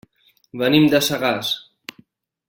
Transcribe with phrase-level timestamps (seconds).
[0.61, 1.51] Venim de Sagàs.